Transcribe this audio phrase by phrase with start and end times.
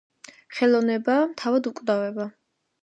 [0.59, 2.29] ხელოვნებაა თავად უკვდავება,